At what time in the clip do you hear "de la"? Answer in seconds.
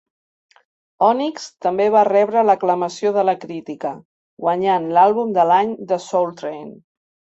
3.19-3.35